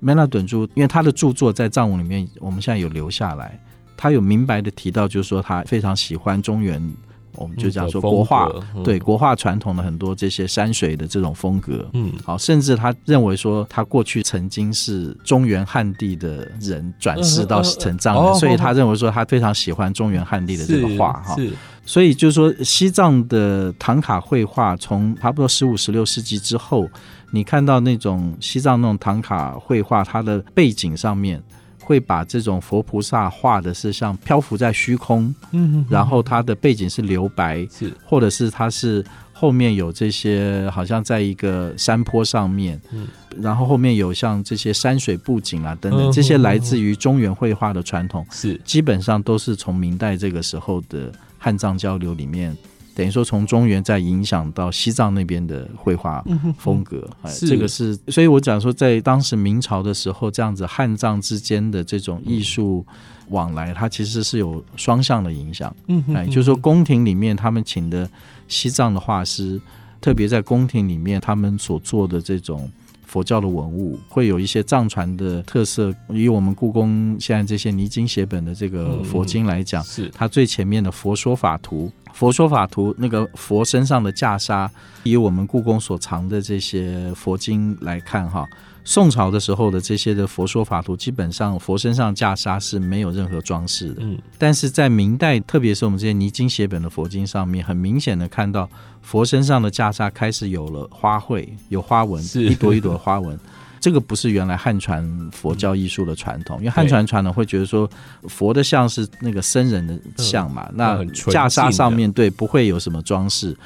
[0.00, 3.58] 曼拉顿珠，因为他的著作在藏文里面，我们现在有留下来，
[3.96, 6.92] 他有明白的提到，就是说他非常喜欢中原。
[7.36, 8.50] 我们就讲说国画，
[8.84, 21.36] 对国画传统的很多这些山水的这种风格，嗯，好，甚至他认为说他过去曾经是中原汉地的人转世到成藏人，所以他认为说他非常喜欢中原汉地的这个画哈，
[21.84, 26.88] 所以就是说西藏的唐卡绘画从差不多十五十六世纪之后，
[27.30, 31.42] 你看到那种西藏那种唐卡绘画，它的背景上面。
[31.82, 48.60] 会把这种佛菩萨画的是像漂浮在虚空，嗯，然后它的背景是留白，是，或者是它是后面有这些好像在一个山坡上面，嗯，然后后面有像这些山水布景啊等等，这些来自于中原绘画的传统，是。
[48.64, 52.56] 基本上都是从明代这个时候的汉藏交流里面。
[52.94, 56.24] 等于说，从中原再影响到西藏那边的绘画
[56.58, 57.08] 风格，
[57.40, 62.84] 这个是，所以我讲说，在当时明朝的时候，这样子汉藏之间的这种艺术
[63.28, 65.74] 往来，它其实是有双向的影响。
[65.88, 68.08] 嗯，哎，就是说，宫廷里面他们请的
[68.48, 69.60] 西藏的画师，
[70.00, 72.70] 特别在宫廷里面他们所做的这种。
[73.04, 80.10] 佛教的文物会有一些藏传的特色，以我们故宫现在这些泥金写本的这个佛经来讲，是。
[80.14, 84.68] 它最前面的《佛说法图》，佛说法图那个佛身上的袈裟，
[85.02, 88.46] 以我们故宫所藏的这些佛经来看，哈，
[88.84, 94.02] 宋朝的时候的这些的佛说法图，基本上佛身上袈裟是没有任何装饰的。
[94.02, 98.68] 嗯，但是在明代，特别是我们这些泥金写本的佛经上面，很明显的看到
[99.00, 103.38] 佛身上的袈裟开始有了花卉，有花纹，一朵一朵的花纹。
[103.82, 107.90] 这个不是原来汉传佛教艺术的传统，因为汉传传统会觉得说
[108.28, 113.56] 佛的像是那个僧人的像嘛，那袈裟上面对不会有什么装饰，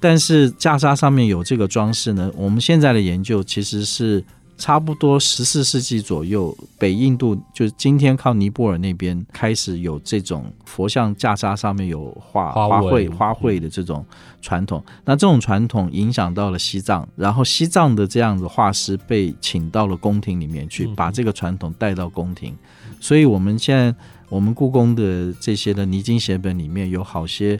[0.00, 4.22] 但是袈裟上面有这个装饰呢，我们现在的研究其实是。
[4.62, 14.06] 差不多十四世纪左右，北印度就是今天靠尼泊尔那边开始有这种佛像袈裟上面有画花卉花卉的这种
[14.40, 14.80] 传统。
[15.04, 22.56] 那这种传统影响到了西藏，然后西藏的这样子画师被请到了宫廷里面去，把这个传统带到宫廷。
[23.00, 23.92] 所以我们现在
[24.28, 27.58] 我们故宫的这些的泥金写本里面有好些。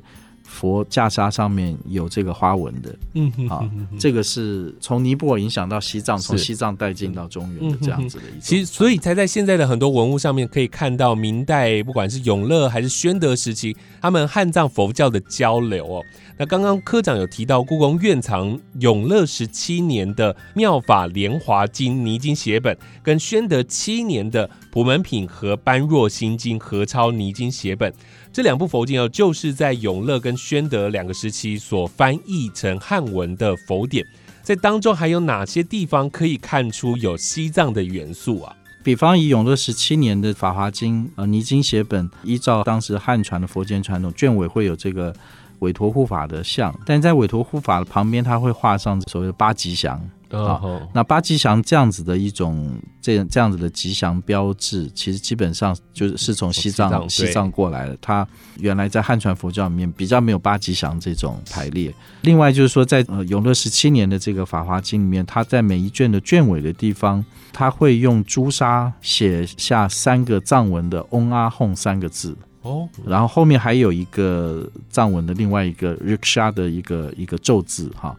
[0.53, 3.67] 佛袈裟上面有这个花纹的，嗯，好，
[3.99, 8.39] 这个是从尼泊尔影响到西藏，从西藏带进到中原的这样子的一。
[8.39, 16.05] 其实，所以才在现在的很多文物上面可以看到明代，不管是永乐还是宣德时期，他们汉藏佛教的交流哦。
[16.37, 27.93] 那刚刚科长有提到，故宫院藏永乐十七年的《妙法莲华经》泥金写本，跟宣德七年的《普门品》和《般若心经》合抄泥金写本。
[28.33, 34.07] 这两部佛经哦，就是在永乐跟宣德两个时期所翻译成汉文的佛典，
[34.43, 38.57] 在当中还有哪些地方可以看出有西藏的元素啊？
[38.83, 45.15] 比方以永乐十七年的《法华经》呃泥金写本，依照当时汉传的佛经传统，卷尾会有这个
[45.59, 50.01] 韦陀护法的像，但在韦陀护法旁边，他会画上所谓的八吉祥。
[50.39, 50.61] 啊，
[50.93, 57.97] 那八吉祥这样子的一种这这样子的吉祥标志，其实基本上就是是从西藏西藏过来的。
[58.01, 58.27] 它
[58.59, 61.93] 原来在汉传佛教里面比较没有八吉祥这种排列。
[62.23, 78.17] 另外就是说，在呃永乐十七年的这个《法华经》里面，它在每一卷的卷尾的地方，它会用朱砂写下三个藏文的“嗡阿吽”三个字哦，然后后面还有一个藏文的另外一个 riksha 的一个一个咒字哈。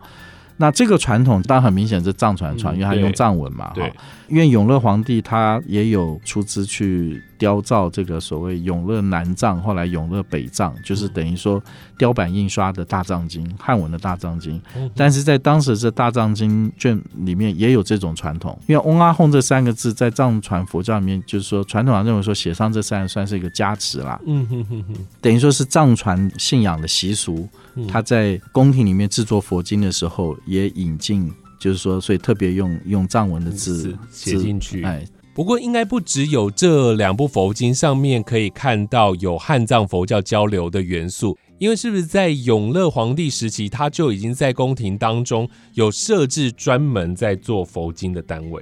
[0.63, 3.73] 那这个传统当然很明显是藏传传，因为它用藏文嘛。
[3.75, 3.91] 对，
[4.33, 11.61] 因为永乐皇帝他也有出资去雕造这个所谓永乐南藏，后来永乐北藏，就是等于说
[11.99, 14.59] 雕版印刷的大藏经，汉文的大藏经。
[14.95, 24.19] 但是在当时这大藏经卷里面也有这种传统，因为嗡阿吽这三个字在藏传佛教里面，就是说传统上认为说写上这三个算是一个加持啦。
[24.25, 27.47] 嗯哼哼哼，等于说是藏传信仰的习俗。
[27.87, 31.31] 他在宫廷里面制作佛经的时候，也引进，
[31.63, 34.83] 就是说，所以特别用用藏文的字写进去。
[34.83, 35.01] 哎，
[35.33, 48.61] 不过应该不只有这两部佛经上面可以看到有汉藏佛教交流的元素，因为是不是在永乐皇帝时期，他就已经在宫廷当中有设置专门在做佛经的单位？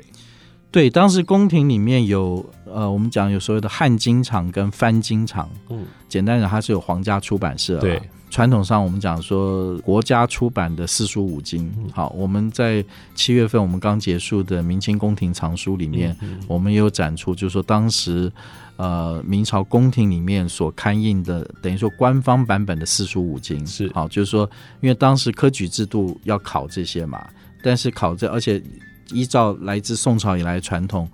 [0.70, 5.50] 对，当时宫廷里面有呃，我们讲有所谓的汉经厂跟翻经厂。
[5.70, 7.80] 嗯，简单讲，它是有皇家出版社。
[7.80, 8.00] 对。
[8.32, 11.70] 传统上，我们讲说国家出版的四书五经。
[11.94, 16.15] 好，我们在七月份我们刚结束的明清宫廷藏书里面，
[16.48, 18.32] 我们有展出，就是说当时
[18.78, 23.67] 呃明朝宫廷里面所刊印的，等于说官方版本的四书五经。
[23.67, 27.28] 是好，就是说因为当时科举制度要考这些嘛，
[27.62, 28.63] 但是考这，而且
[29.12, 31.06] 依照来自宋朝以来传统，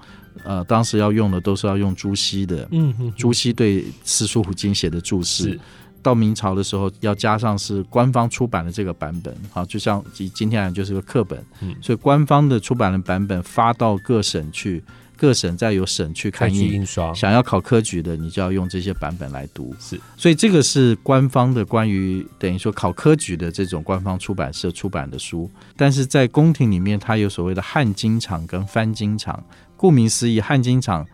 [0.44, 5.60] 呃，当时要用的都是要用朱熹的，嗯，朱熹对四书五经写的注释。
[6.08, 14.82] 到明朝的时候，要加上是官方出版的这个版本，好，就像以今天来就是个课本，嗯，所以官方的出版的版本发到各省去，
[15.18, 17.14] 各省再由省去看印印刷。
[17.14, 19.76] 想要考科举的，你就要用这些版本来读。
[19.82, 25.52] 是，所以这个是官方的关于等于说考科举的这种官方出版社出版的书。
[25.76, 29.44] 但是在宫廷里面，它有所谓的汉经厂跟翻经厂。
[29.76, 31.06] 顾名思义，汉经厂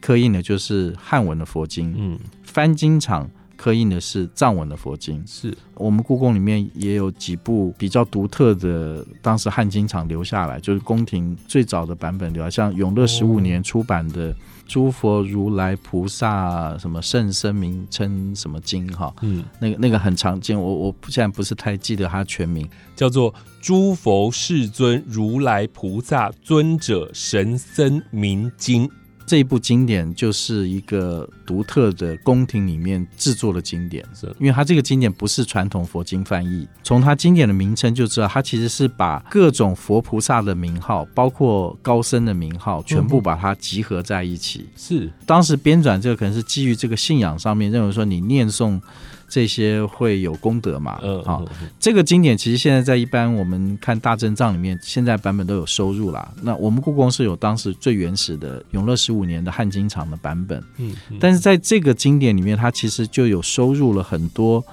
[0.00, 3.28] 刻印的就是汉文的佛经，嗯，翻经厂。
[3.58, 5.54] 刻印的是藏文的佛经，是。
[5.74, 14.32] 我们故宫里面也有几部比较独特的，当时汉经厂留下来，就是宫廷最早的版本留下，像永乐十五年出版的
[14.66, 28.86] 《诸佛如来菩萨什么圣僧名称什么经》哈，嗯，那个那个很常见，我我现在不是太记得它全名，叫做《诸佛世尊如来菩萨尊者神僧名经》。
[29.28, 34.26] 这一部经典就是一个独特的宫廷里面制作的经典，是。
[34.40, 44.66] 因为它这个经典不是传统佛经翻译，从它经典的名称就知道，它其实是把各种佛菩萨的名号，包括高僧的名号，全部把它集合在一起。
[44.74, 45.12] 是。
[45.26, 48.80] 当时编纂这个可能是基于这个信仰上面，认为说你念诵
[49.28, 50.98] 这些会有功德嘛。
[51.02, 51.44] 嗯，好，
[51.78, 56.32] 这个经典其实现在在一般我们看大正藏里面，现在版本都有收入啦。
[56.42, 64.64] 那我们故宫是有当时最原始的永乐十五年的汉经场的版本，嗯，但是在这个经典里面，它其实就有收入了很多，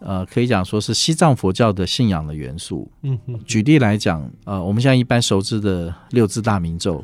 [0.00, 2.86] 呃，可以讲说是西藏佛教的信仰的元素。
[3.02, 7.02] 嗯嗯，举例来讲，呃，我们现在一般熟知的六字大明咒，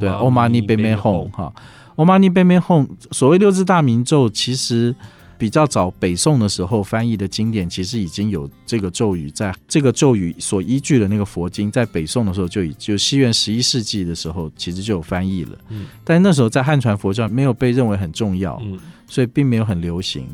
[0.00, 1.52] 对欧，Om Mani Padme Hum 哈
[1.96, 4.94] ，Om Mani Padme Hum，所谓六字大明咒，其实
[5.42, 15.58] 比较早北宋的时候翻译的经典，其实已经有这个咒语，在这个咒语所依据的那个佛经，在北宋的时候就已就西元十一世纪的时候，其实就有翻译了。
[15.70, 18.78] 嗯，但那时候在汉传佛教没有被认为很重要，嗯
[19.08, 20.28] 所以并没有很流行。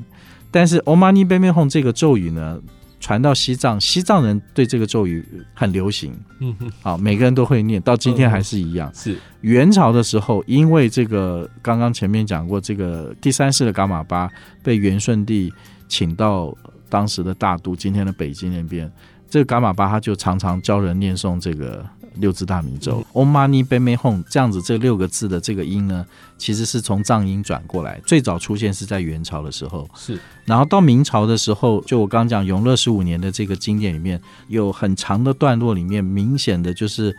[0.51, 2.61] 但是 Om Mani Padme Hum 这个咒语呢，
[3.09, 8.93] 传到西藏，西藏人对这个咒语很流行，嗯哼，好，每个人都会念，到今天还是一样。
[8.95, 14.29] 是，元朝的时候，因为这个刚刚前面讲过，这个第三世的噶玛巴
[14.63, 15.51] 被元顺帝
[15.89, 16.55] 请到
[16.91, 18.93] 当时的大都，今天的北京那边，
[19.27, 21.83] 这个噶玛巴他就常常教人念诵这个
[22.19, 26.05] 六字大明咒、Om Mani Padme Hum 这样子，这六个字的这个音呢，
[26.37, 37.17] 其实是从藏音转过来，最早出现是在元朝的时候，是，然后到明朝的时候，就我刚刚讲永乐十五年的这个经典里面，有很长的段落里面，明显的就是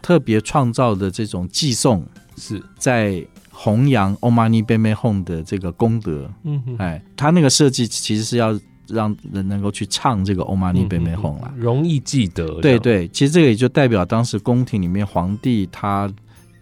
[0.00, 6.30] 特别创造的这种寄送，是，在弘扬 Om Mani Padme Hum 的这个功德。
[6.44, 11.52] 嗯哼，哎，他那个设计其实是要让人能够去唱这个 Om Mani Padme Hum 啦。
[11.56, 16.12] 容易记得，对，对，其实这个也就代表当时宫廷里面皇帝他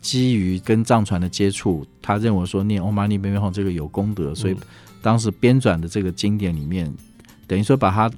[0.00, 4.56] 基于跟藏传的接触，他认为说念 Om Mani Padme Hum 这个有功德，所以
[5.02, 6.92] 当时编纂的这个经典里面，
[7.46, 8.10] 等于说把它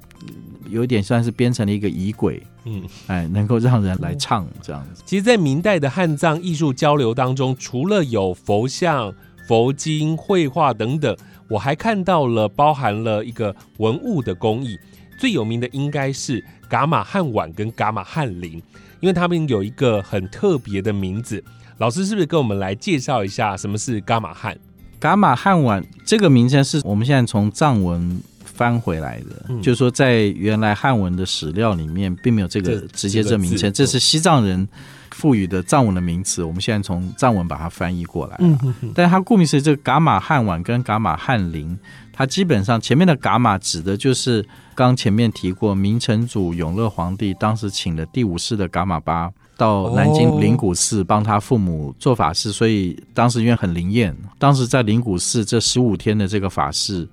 [0.68, 2.82] 有一点算是编成了一个仪轨，嗯。
[3.06, 5.02] 哎，能够让人来唱这样子。
[5.04, 9.12] 其实，在明代的汉藏艺术交流当中，除了有佛像、
[9.46, 11.16] 佛经、绘画等等，
[11.52, 14.78] 我还看到了包含了一个文物的工艺。
[15.18, 18.60] 最有名的应该是噶玛汉碗跟噶玛汉铃，
[18.98, 21.44] 因为他们有一个很特别的名字。
[21.78, 24.58] 老师是不是跟我们来介绍一下什么是噶玛汉？
[24.98, 34.66] 噶玛汉碗这个名称是我们现在从藏文翻回来的，嗯就是说在原来汉文的史料里面并没有这个直接这名称，这这是西藏人
[35.14, 38.38] 赋予的藏文的名词，我们现在从藏文把它翻译过来了。
[38.40, 41.78] 嗯但它顾名思义，这个噶玛汉碗跟噶玛汉林，
[42.12, 44.44] 它基本上前面的噶玛指的就是
[44.74, 57.08] 刚前面提过，明成祖永乐皇帝当时请的第五世的噶玛巴到南哦京灵谷寺帮他父母做法事，所以当时因为很灵验，当时在灵谷寺这十五天的这个法事。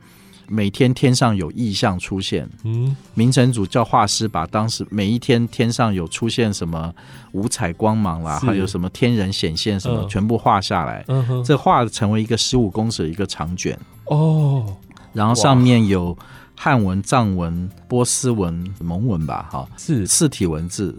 [0.50, 6.94] 每天天上有异象出现，嗯，明成祖叫画师把当时每一天天上有出现什么
[7.34, 10.10] 五彩光芒啦，还有什么天人显现什么，嗯。
[10.10, 11.06] 全部画下来。
[11.08, 14.76] 嗯，这画成为一个十五公尺的一个长卷，哦，
[15.14, 16.18] 然后上面有
[16.56, 20.06] 汉文、藏文、波斯文、蒙文吧，哈，是。
[20.08, 20.98] 四体文字。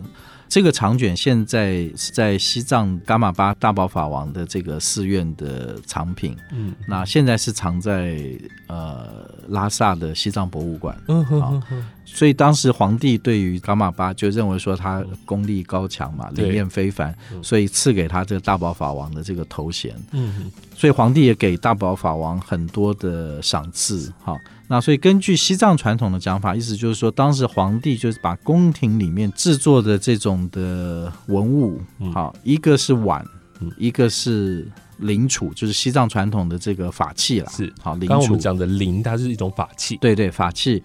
[0.51, 6.75] 这个长卷现在是在西藏噶玛巴大宝法王的这个寺院的藏品，嗯。
[6.89, 8.21] 那现在是藏在
[8.67, 11.01] 呃拉萨的西藏博物馆。
[11.07, 16.47] 嗯哼哼哼，所以当时皇帝对于噶玛巴就认为说他功力高强嘛，对。
[16.47, 19.95] 灵验非凡，所以赐给他这个大宝法王的这个头衔。
[20.11, 24.37] 嗯哼，所以皇帝也给大宝法王很多的赏赐，好，
[24.73, 33.27] 那所以根据西藏传统的讲法，意思就是说，当时皇帝就是把宫廷里面制作的这种的文物，嗯好，一个是碗
[33.59, 40.81] 嗯，一个是灵杵，就是西藏传统的这个法器啦，是好刚刚我们讲的灵，它是一种法器，对对，法器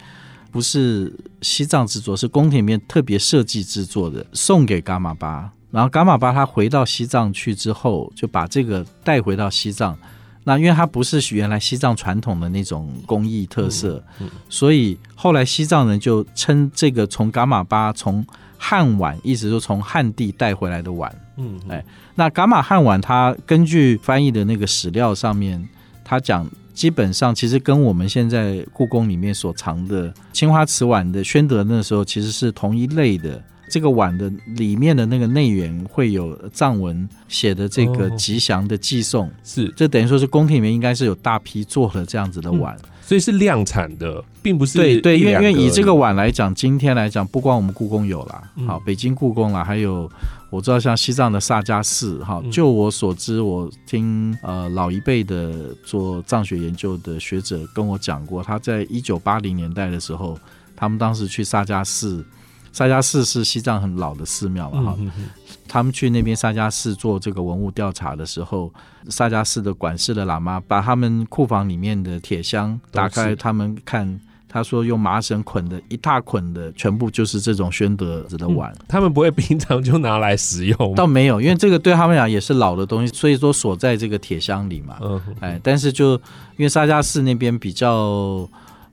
[0.50, 1.14] 不是
[1.44, 5.52] 西藏制作，是宫廷里面特别设计制作的，送给噶玛巴。
[5.70, 9.96] 然后噶玛巴他回到西藏去之后，就把这个带回到西藏。
[10.48, 18.26] 那因为它不是原来西藏传统的那种工艺特色，嗯嗯所以后来西藏人就称这个从噶玛巴从
[18.58, 21.14] 汉碗，意思说从汉地带回来的碗。
[21.38, 21.84] 嗯，哎
[22.14, 25.68] 那噶玛汉碗，它根据翻译的那个史料上面，
[26.04, 33.43] 它讲基本上其实跟我们现在故宫里面所藏的青花瓷碗的宣德那时候其实是同一类的。
[33.76, 38.10] 这个碗的里面的那个内缘会有藏文写的这个哦。
[38.12, 42.74] 吉祥的寄送，是，这等于说是宫廷里面应该是有大批做了这样子的碗。
[43.02, 48.66] 所以是量产的，并不是对对，因为因为以这个碗来讲，今天来讲，不光我们故宫有啦，嗯。
[48.66, 50.10] 好，北京故宫啦，还有
[50.50, 60.40] 我知道像西藏的萨迦寺，哈嗯，就我所知，我听呃老一辈的做藏学研究的学者跟我讲过，他在一九八零年代的时候，
[60.78, 62.24] 他们当时去萨迦寺。
[62.76, 64.98] 萨迦寺是西藏很老的寺庙了哈，
[65.66, 68.70] 他们去那边萨迦寺做这个文物调查的时候，
[69.08, 74.20] 萨迦寺的管事的喇嘛把他们库房里面的铁箱打开，他们看
[74.50, 78.76] 他说用麻绳捆的一大捆的，全部就是这种宣德子的碗。
[78.90, 80.96] 他们不会平常就拿来使用？
[80.96, 84.98] 倒没有，因为这个对他们俩也是老的东西，所以说锁在这个铁箱里嘛。
[85.02, 86.16] 嗯，哎，但是就
[86.58, 88.46] 因为沙迦寺那边比较。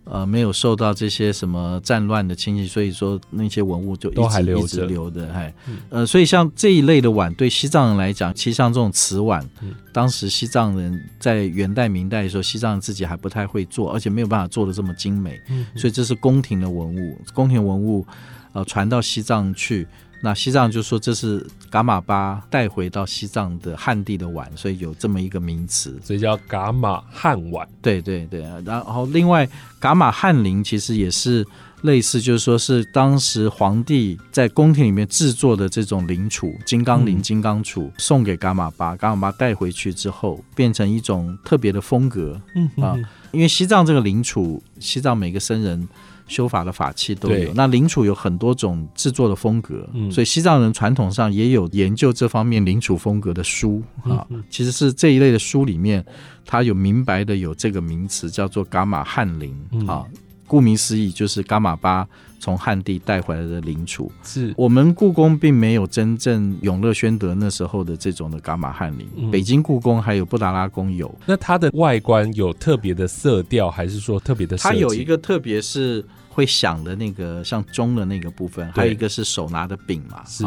[0.05, 5.55] 呃，没有受到这些什么战乱的侵袭，所以说那些文物就一直一直留的，哎，
[5.91, 9.49] 呃，所以像这一类的碗，对西藏人来讲，其实像这种瓷碗，
[9.93, 15.41] 当时西藏人在元代、明代的时候，西藏人自己还不太会做，而且没有办法做的这么精美，
[15.77, 18.07] 所以这是宫廷的文物，宫廷文物，
[18.53, 19.87] 呃，传到西藏去。
[20.25, 27.69] 那西藏就说这是噶玛巴带回到西藏的汉地的碗，所以有这么一个名词，所以叫噶玛汉碗。
[27.83, 29.49] 对对对，然后另外
[29.81, 31.45] 噶玛汉陵其实也是
[31.81, 42.41] 类似，就是说是当时皇帝在宫廷里面制作的这种灵杵，金刚铃、金刚杵，送给噶玛巴，噶玛巴带回去之后，变成一种特别的风格。
[42.55, 42.97] 嗯啊，
[43.33, 45.89] 因为西藏这个灵杵，西藏每个僧人。
[46.33, 54.27] 修法的法器都有，那陵储有很多种制作的风格，所以西藏人传统上也有研究这方面陵储风格的书啊。
[54.49, 56.03] 其实是这一类的书里面，
[56.47, 59.55] 它有明白的有这个名词叫做伽马汉林
[59.87, 60.05] 啊。
[60.47, 62.07] 顾名思义，就是伽马巴
[62.39, 64.13] 从汉地带回来的陵储。
[64.23, 71.15] 是我们故宫并没有真正永乐宣德那时候的这种的伽马汉陵，北京故宫还有布达拉宫有。
[71.25, 74.57] 那它的外观有特别的色调，还是说特别的？
[74.59, 76.05] 它有一个特别是。
[76.33, 80.25] 会响的那个像钟的那个部分，还有一个是手拿的柄嘛。
[80.27, 80.45] 是，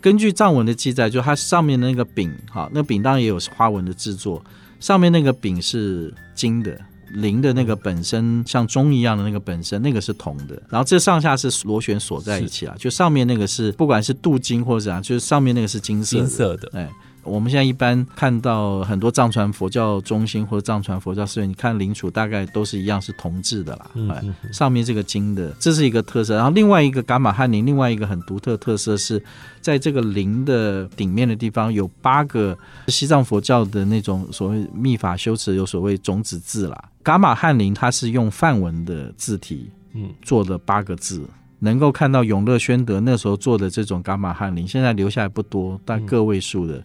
[0.00, 4.44] 根据藏文的记载，就它上面的那个柄，哈，那柄当然也有花纹的制作。
[4.80, 6.78] 上面那个柄是金的，
[7.12, 10.60] 铃的那个本身像钟一样的那个本身，那个是铜的。
[10.68, 16.90] 然后这上下是螺旋锁在一起啊，就上面那个是不管是镀金或者怎样，就是上面那个是金色金色的，哎。
[17.24, 24.22] 我们现在一般看到很多藏传佛教中心或者藏传佛教寺院，你看灵杵大概都是一样是铜制的啦，哎，
[24.52, 26.36] 上面这个金的，这是一个特色。
[26.36, 29.22] 然后另外一个噶玛汉林，另外一个很独特特色是
[29.60, 32.56] 在这个陵的顶面的地方有八个
[32.88, 36.84] 西藏佛教的那种所谓密法修持，有所谓种子字啦。
[37.02, 41.22] 噶玛汉林它是用梵文的字体，嗯，做的八个字，
[41.58, 46.82] 能够看到永乐宣德那时候做的这种噶玛汉林，现在留下来不多，但个位数的。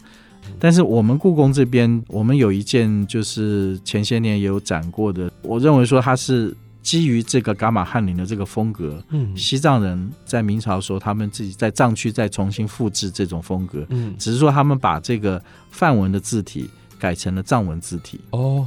[0.57, 18.19] 但是我们故宫这边，我们有一件就是前些年也有展过的，我认为说它是基于这个噶玛汉陵的这个风格，嗯，西藏人在明朝时候他们自己在藏区再重新复制这种风格，嗯，只是说他们把这个梵文的字体改成了藏文字体。
[18.31, 18.65] 哦，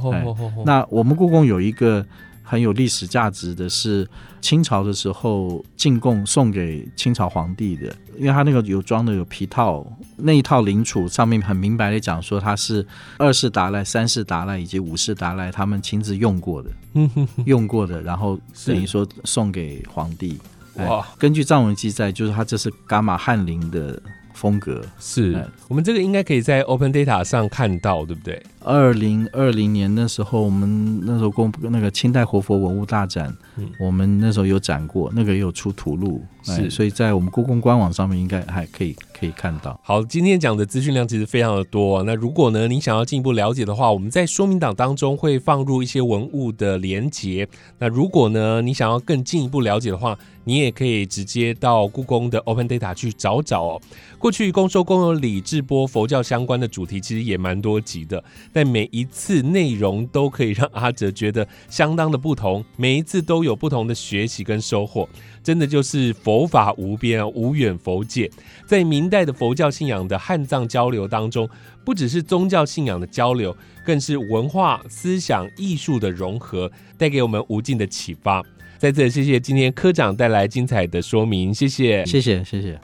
[0.65, 2.05] 那我们故宫有一个。
[2.43, 4.07] 很有历史价值的是
[4.41, 9.85] 清朝的时候进贡送给清朝皇帝的，因为他那个有装的有皮套，
[10.17, 12.85] 那一套陵储上面很明白的讲说它是
[13.17, 16.69] 二世达赖、三世达赖以及五世达赖他们亲自用过的，
[17.45, 20.37] 用过的，然后等于说送给皇帝。
[20.75, 24.01] 哇，根据藏文记载，就是他这是噶玛汉林的。
[24.33, 28.41] 风格是我们这个应该可以在 Open Data 上看到，对不对？
[28.59, 33.35] 二零二零年那时候，我们那时候公布那个清代活佛文物大展，
[33.79, 39.77] 我们那时候有展过，那个也有出图录，是，所以在我们故宫官网上面应该还可以可以看到。
[39.83, 47.47] 好，今天讲的资讯量其实非常的多，那如果呢你想要进一步了解的话，我们在说明档当中会放入一些文物的连接。
[47.79, 53.81] 那如果呢你想要更进一步了解的话，你也可以直接到故宫的 Open Data 去找找哦。
[54.23, 65.09] 过去公说公有理智播佛教相关的主题其实也蛮多集的，但每一次内容都可以让阿哲觉得相当的不同，每一次都有不同的学习跟收获，
[65.43, 68.31] 真的就是佛法无边啊，无远佛界。
[68.65, 71.49] 在明代的佛教信仰的汉藏交流当中，
[71.83, 73.53] 不只是宗教信仰的交流，
[73.85, 78.41] 更是文化、思想、艺术的融合，带给我们无尽的启发。
[78.77, 82.79] 在这，谢谢今天科长带来精彩的说明，谢谢，谢谢，谢谢。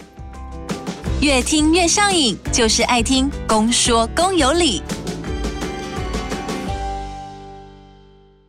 [1.21, 4.81] 越听越上瘾，就是爱听公说公有理。